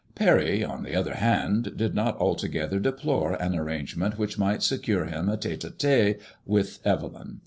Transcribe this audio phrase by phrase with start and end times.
[0.15, 5.05] Parry, on the other hand, did not altogether deplore an ar rangement which might secure
[5.05, 7.37] him a tHe ir tiU with Evelyn.